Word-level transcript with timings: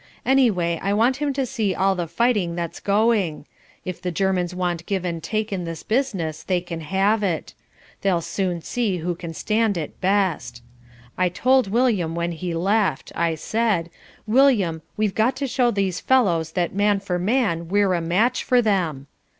Anyway 0.25 0.79
I 0.81 0.93
want 0.93 1.17
him 1.17 1.31
to 1.33 1.45
see 1.45 1.75
all 1.75 1.93
the 1.93 2.07
fighting 2.07 2.55
that's 2.55 2.79
going. 2.79 3.45
If 3.85 4.01
the 4.01 4.09
Germans 4.11 4.55
want 4.55 4.87
give 4.87 5.05
and 5.05 5.21
take 5.21 5.53
in 5.53 5.63
this 5.63 5.83
business 5.83 6.41
they 6.41 6.59
can 6.59 6.79
have 6.81 7.21
it. 7.21 7.53
They'll 8.01 8.21
soon 8.23 8.63
see 8.63 8.97
who 8.97 9.13
can 9.13 9.35
stand 9.35 9.77
it 9.77 10.01
best. 10.01 10.63
I 11.19 11.29
told 11.29 11.67
William 11.69 12.15
when 12.15 12.31
he 12.31 12.55
left. 12.55 13.11
I 13.13 13.35
said, 13.35 13.91
'William, 14.25 14.81
we've 14.97 15.13
got 15.13 15.35
to 15.35 15.45
show 15.45 15.69
these 15.69 15.99
fellows 15.99 16.53
that 16.53 16.73
man 16.73 16.99
for 16.99 17.19
man 17.19 17.67
we're 17.69 17.93
a 17.93 18.01
match 18.01 18.43
for 18.43 18.59
them.' 18.59 19.05